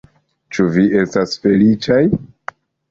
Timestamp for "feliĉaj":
1.45-2.03